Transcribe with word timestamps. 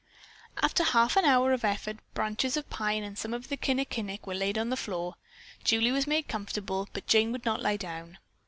After 0.57 0.83
half 0.83 1.15
an 1.15 1.25
hour 1.25 1.53
of 1.53 1.63
effort 1.63 1.97
branches 2.15 2.57
of 2.57 2.67
pine 2.71 3.03
and 3.03 3.15
some 3.15 3.35
of 3.35 3.49
the 3.49 3.55
kinnikinick 3.55 4.25
were 4.25 4.33
laid 4.33 4.57
on 4.57 4.71
the 4.71 4.75
floor, 4.75 5.13
Julie 5.63 5.91
was 5.91 6.07
made 6.07 6.27
comfortable, 6.27 6.89
but 6.91 7.05
Jane 7.05 7.31
would 7.31 7.45
not 7.45 7.61
lie 7.61 7.77
down. 7.77 8.17